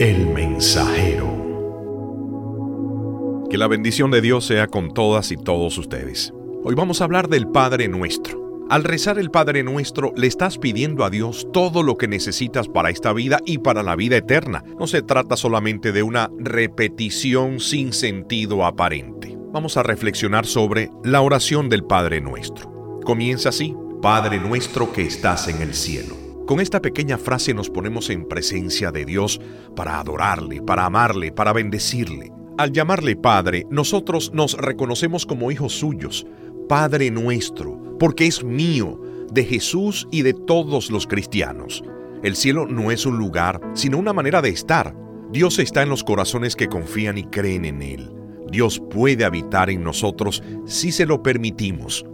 El 0.00 0.28
mensajero. 0.28 1.28
Que 3.50 3.58
la 3.58 3.66
bendición 3.66 4.10
de 4.10 4.22
Dios 4.22 4.46
sea 4.46 4.66
con 4.66 4.94
todas 4.94 5.30
y 5.30 5.36
todos 5.36 5.76
ustedes. 5.76 6.32
Hoy 6.64 6.74
vamos 6.74 7.02
a 7.02 7.04
hablar 7.04 7.28
del 7.28 7.46
Padre 7.46 7.86
Nuestro. 7.86 8.66
Al 8.70 8.82
rezar 8.84 9.18
el 9.18 9.30
Padre 9.30 9.62
Nuestro, 9.62 10.14
le 10.16 10.26
estás 10.26 10.56
pidiendo 10.56 11.04
a 11.04 11.10
Dios 11.10 11.48
todo 11.52 11.82
lo 11.82 11.98
que 11.98 12.08
necesitas 12.08 12.66
para 12.66 12.88
esta 12.88 13.12
vida 13.12 13.40
y 13.44 13.58
para 13.58 13.82
la 13.82 13.94
vida 13.94 14.16
eterna. 14.16 14.64
No 14.78 14.86
se 14.86 15.02
trata 15.02 15.36
solamente 15.36 15.92
de 15.92 16.02
una 16.02 16.30
repetición 16.38 17.60
sin 17.60 17.92
sentido 17.92 18.64
aparente. 18.64 19.36
Vamos 19.52 19.76
a 19.76 19.82
reflexionar 19.82 20.46
sobre 20.46 20.88
la 21.04 21.20
oración 21.20 21.68
del 21.68 21.84
Padre 21.84 22.22
Nuestro. 22.22 23.00
Comienza 23.04 23.50
así, 23.50 23.76
Padre 24.00 24.40
Nuestro 24.40 24.94
que 24.94 25.02
estás 25.02 25.48
en 25.48 25.60
el 25.60 25.74
cielo 25.74 26.29
con 26.50 26.58
esta 26.58 26.82
pequeña 26.82 27.16
frase 27.16 27.54
nos 27.54 27.70
ponemos 27.70 28.10
en 28.10 28.26
presencia 28.26 28.90
de 28.90 29.04
Dios 29.04 29.40
para 29.76 30.00
adorarle, 30.00 30.60
para 30.60 30.84
amarle, 30.84 31.30
para 31.30 31.52
bendecirle. 31.52 32.32
Al 32.58 32.72
llamarle 32.72 33.14
Padre, 33.14 33.68
nosotros 33.70 34.32
nos 34.34 34.54
reconocemos 34.54 35.26
como 35.26 35.52
hijos 35.52 35.74
suyos, 35.74 36.26
Padre 36.68 37.12
nuestro, 37.12 37.96
porque 38.00 38.26
es 38.26 38.42
mío, 38.42 39.00
de 39.30 39.44
Jesús 39.44 40.08
y 40.10 40.22
de 40.22 40.34
todos 40.34 40.90
los 40.90 41.06
cristianos. 41.06 41.84
El 42.24 42.34
cielo 42.34 42.66
no 42.66 42.90
es 42.90 43.06
un 43.06 43.16
lugar, 43.16 43.60
sino 43.74 43.98
una 43.98 44.12
manera 44.12 44.42
de 44.42 44.48
estar. 44.48 44.96
Dios 45.30 45.60
está 45.60 45.84
en 45.84 45.88
los 45.88 46.02
corazones 46.02 46.56
que 46.56 46.66
confían 46.66 47.16
y 47.16 47.26
creen 47.26 47.64
en 47.64 47.80
Él. 47.80 48.12
Dios 48.50 48.82
puede 48.90 49.24
habitar 49.24 49.70
en 49.70 49.84
nosotros 49.84 50.42
si 50.66 50.90
se 50.90 51.06
lo 51.06 51.22
permitimos. 51.22 52.04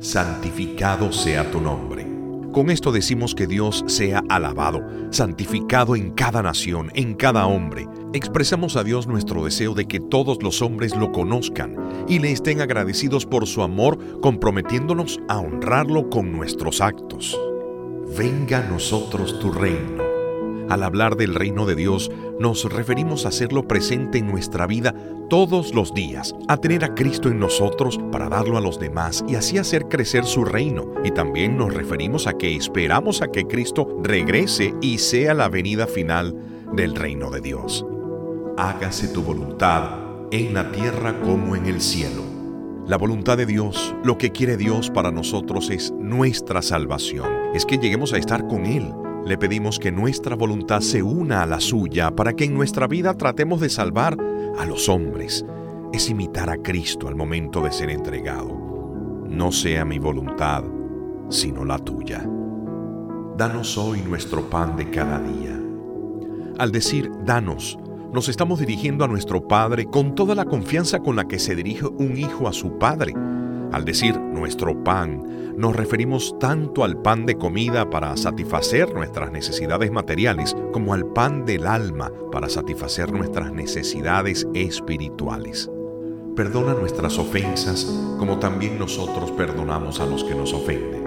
Santificado 0.00 1.12
sea 1.12 1.50
tu 1.50 1.60
nombre. 1.60 2.11
Con 2.52 2.68
esto 2.70 2.92
decimos 2.92 3.34
que 3.34 3.46
Dios 3.46 3.82
sea 3.86 4.22
alabado, 4.28 4.82
santificado 5.10 5.96
en 5.96 6.10
cada 6.10 6.42
nación, 6.42 6.90
en 6.94 7.14
cada 7.14 7.46
hombre. 7.46 7.88
Expresamos 8.12 8.76
a 8.76 8.84
Dios 8.84 9.06
nuestro 9.06 9.42
deseo 9.44 9.72
de 9.72 9.86
que 9.86 10.00
todos 10.00 10.42
los 10.42 10.60
hombres 10.60 10.94
lo 10.94 11.12
conozcan 11.12 11.76
y 12.08 12.18
le 12.18 12.30
estén 12.30 12.60
agradecidos 12.60 13.24
por 13.24 13.46
su 13.46 13.62
amor, 13.62 14.20
comprometiéndonos 14.20 15.18
a 15.28 15.38
honrarlo 15.38 16.10
con 16.10 16.30
nuestros 16.30 16.82
actos. 16.82 17.40
Venga 18.18 18.58
a 18.58 18.68
nosotros 18.68 19.40
tu 19.40 19.50
reino 19.50 20.11
al 20.68 20.82
hablar 20.82 21.16
del 21.16 21.34
reino 21.34 21.66
de 21.66 21.74
Dios, 21.74 22.10
nos 22.38 22.64
referimos 22.72 23.24
a 23.24 23.28
hacerlo 23.28 23.66
presente 23.68 24.18
en 24.18 24.26
nuestra 24.26 24.66
vida 24.66 24.94
todos 25.28 25.74
los 25.74 25.94
días, 25.94 26.34
a 26.48 26.56
tener 26.56 26.84
a 26.84 26.94
Cristo 26.94 27.28
en 27.28 27.38
nosotros 27.38 27.98
para 28.10 28.28
darlo 28.28 28.58
a 28.58 28.60
los 28.60 28.78
demás 28.78 29.24
y 29.28 29.34
así 29.34 29.58
hacer 29.58 29.88
crecer 29.88 30.24
su 30.24 30.44
reino. 30.44 30.92
Y 31.04 31.10
también 31.10 31.56
nos 31.56 31.72
referimos 31.72 32.26
a 32.26 32.34
que 32.34 32.54
esperamos 32.54 33.22
a 33.22 33.28
que 33.28 33.46
Cristo 33.46 33.98
regrese 34.02 34.74
y 34.80 34.98
sea 34.98 35.34
la 35.34 35.48
venida 35.48 35.86
final 35.86 36.36
del 36.74 36.94
reino 36.94 37.30
de 37.30 37.40
Dios. 37.40 37.86
Hágase 38.58 39.08
tu 39.08 39.22
voluntad 39.22 39.98
en 40.30 40.54
la 40.54 40.70
tierra 40.72 41.20
como 41.20 41.56
en 41.56 41.66
el 41.66 41.80
cielo. 41.80 42.22
La 42.86 42.96
voluntad 42.98 43.36
de 43.36 43.46
Dios, 43.46 43.94
lo 44.04 44.18
que 44.18 44.32
quiere 44.32 44.56
Dios 44.56 44.90
para 44.90 45.12
nosotros 45.12 45.70
es 45.70 45.92
nuestra 45.92 46.62
salvación, 46.62 47.28
es 47.54 47.64
que 47.64 47.78
lleguemos 47.78 48.12
a 48.12 48.18
estar 48.18 48.48
con 48.48 48.66
Él 48.66 48.92
le 49.24 49.38
pedimos 49.38 49.78
que 49.78 49.92
nuestra 49.92 50.34
voluntad 50.34 50.80
se 50.80 51.02
una 51.02 51.42
a 51.42 51.46
la 51.46 51.60
suya 51.60 52.10
para 52.10 52.32
que 52.34 52.44
en 52.44 52.54
nuestra 52.54 52.88
vida 52.88 53.14
tratemos 53.14 53.60
de 53.60 53.68
salvar 53.68 54.16
a 54.58 54.66
los 54.66 54.88
hombres. 54.88 55.46
Es 55.92 56.10
imitar 56.10 56.50
a 56.50 56.56
Cristo 56.56 57.06
al 57.06 57.14
momento 57.14 57.60
de 57.60 57.70
ser 57.70 57.90
entregado. 57.90 59.22
No 59.28 59.52
sea 59.52 59.84
mi 59.84 59.98
voluntad, 59.98 60.64
sino 61.28 61.64
la 61.64 61.78
tuya. 61.78 62.28
Danos 63.36 63.78
hoy 63.78 64.00
nuestro 64.02 64.50
pan 64.50 64.76
de 64.76 64.90
cada 64.90 65.20
día. 65.20 65.58
Al 66.58 66.72
decir 66.72 67.10
danos, 67.24 67.78
nos 68.12 68.28
estamos 68.28 68.58
dirigiendo 68.58 69.04
a 69.04 69.08
nuestro 69.08 69.46
Padre 69.46 69.86
con 69.86 70.14
toda 70.14 70.34
la 70.34 70.44
confianza 70.44 70.98
con 70.98 71.14
la 71.16 71.28
que 71.28 71.38
se 71.38 71.54
dirige 71.54 71.86
un 71.86 72.18
hijo 72.18 72.48
a 72.48 72.52
su 72.52 72.76
Padre 72.78 73.14
al 73.72 73.84
decir 73.86 74.18
nuestro 74.20 74.84
pan, 74.84 75.54
nos 75.56 75.74
referimos 75.74 76.38
tanto 76.38 76.84
al 76.84 77.00
pan 77.00 77.26
de 77.26 77.36
comida 77.36 77.88
para 77.88 78.16
satisfacer 78.16 78.92
nuestras 78.94 79.32
necesidades 79.32 79.90
materiales 79.90 80.54
como 80.72 80.94
al 80.94 81.06
pan 81.06 81.44
del 81.44 81.66
alma 81.66 82.10
para 82.30 82.48
satisfacer 82.48 83.12
nuestras 83.12 83.52
necesidades 83.52 84.46
espirituales. 84.54 85.70
Perdona 86.36 86.74
nuestras 86.74 87.18
ofensas 87.18 87.84
como 88.18 88.38
también 88.38 88.78
nosotros 88.78 89.30
perdonamos 89.32 90.00
a 90.00 90.06
los 90.06 90.24
que 90.24 90.34
nos 90.34 90.52
ofenden. 90.52 91.04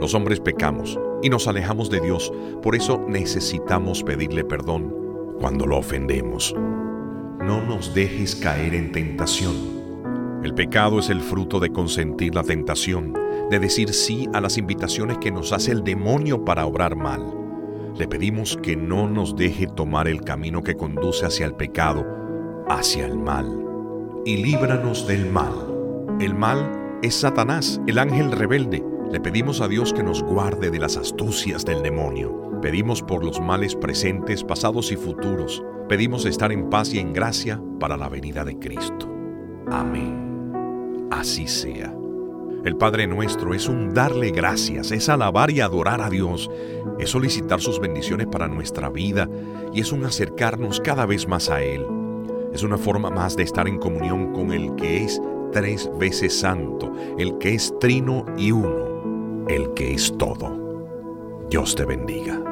Los 0.00 0.14
hombres 0.14 0.40
pecamos 0.40 0.98
y 1.22 1.30
nos 1.30 1.46
alejamos 1.46 1.88
de 1.90 2.00
Dios, 2.00 2.32
por 2.62 2.74
eso 2.74 3.04
necesitamos 3.08 4.02
pedirle 4.02 4.44
perdón 4.44 4.92
cuando 5.38 5.66
lo 5.66 5.78
ofendemos. 5.78 6.54
No 7.40 7.60
nos 7.62 7.94
dejes 7.94 8.36
caer 8.36 8.74
en 8.74 8.92
tentación 8.92 9.81
el 10.44 10.54
pecado 10.54 10.98
es 10.98 11.08
el 11.08 11.20
fruto 11.20 11.60
de 11.60 11.70
consentir 11.70 12.34
la 12.34 12.42
tentación, 12.42 13.14
de 13.48 13.60
decir 13.60 13.94
sí 13.94 14.28
a 14.32 14.40
las 14.40 14.58
invitaciones 14.58 15.18
que 15.18 15.30
nos 15.30 15.52
hace 15.52 15.70
el 15.70 15.84
demonio 15.84 16.44
para 16.44 16.66
obrar 16.66 16.96
mal. 16.96 17.22
Le 17.96 18.08
pedimos 18.08 18.58
que 18.60 18.74
no 18.74 19.08
nos 19.08 19.36
deje 19.36 19.68
tomar 19.68 20.08
el 20.08 20.22
camino 20.22 20.62
que 20.62 20.76
conduce 20.76 21.26
hacia 21.26 21.46
el 21.46 21.54
pecado, 21.54 22.04
hacia 22.68 23.06
el 23.06 23.18
mal. 23.18 23.64
Y 24.24 24.38
líbranos 24.38 25.06
del 25.06 25.30
mal. 25.30 25.52
El 26.18 26.34
mal 26.34 26.98
es 27.02 27.14
Satanás, 27.14 27.80
el 27.86 27.98
ángel 27.98 28.32
rebelde. 28.32 28.82
Le 29.12 29.20
pedimos 29.20 29.60
a 29.60 29.68
Dios 29.68 29.92
que 29.92 30.02
nos 30.02 30.24
guarde 30.24 30.70
de 30.70 30.78
las 30.80 30.96
astucias 30.96 31.64
del 31.64 31.82
demonio. 31.82 32.58
Pedimos 32.60 33.02
por 33.02 33.24
los 33.24 33.40
males 33.40 33.76
presentes, 33.76 34.42
pasados 34.42 34.90
y 34.90 34.96
futuros. 34.96 35.62
Pedimos 35.88 36.24
estar 36.24 36.50
en 36.50 36.68
paz 36.68 36.94
y 36.94 36.98
en 36.98 37.12
gracia 37.12 37.62
para 37.78 37.96
la 37.96 38.08
venida 38.08 38.44
de 38.44 38.58
Cristo. 38.58 39.08
Amén 39.70 40.31
así 41.20 41.46
sea. 41.46 41.94
El 42.64 42.76
Padre 42.76 43.06
nuestro 43.06 43.54
es 43.54 43.68
un 43.68 43.92
darle 43.92 44.30
gracias, 44.30 44.92
es 44.92 45.08
alabar 45.08 45.50
y 45.50 45.60
adorar 45.60 46.00
a 46.00 46.08
Dios, 46.08 46.48
es 46.98 47.10
solicitar 47.10 47.60
sus 47.60 47.80
bendiciones 47.80 48.28
para 48.28 48.46
nuestra 48.46 48.88
vida 48.88 49.28
y 49.72 49.80
es 49.80 49.90
un 49.90 50.04
acercarnos 50.04 50.80
cada 50.80 51.04
vez 51.04 51.26
más 51.26 51.50
a 51.50 51.60
Él. 51.62 51.84
Es 52.52 52.62
una 52.62 52.78
forma 52.78 53.10
más 53.10 53.36
de 53.36 53.42
estar 53.42 53.66
en 53.66 53.78
comunión 53.78 54.32
con 54.32 54.52
el 54.52 54.74
que 54.76 55.04
es 55.04 55.20
tres 55.52 55.90
veces 55.98 56.38
santo, 56.38 56.92
el 57.18 57.36
que 57.38 57.54
es 57.54 57.74
trino 57.80 58.24
y 58.36 58.52
uno, 58.52 59.46
el 59.48 59.74
que 59.74 59.94
es 59.94 60.16
todo. 60.16 61.46
Dios 61.50 61.74
te 61.74 61.84
bendiga. 61.84 62.51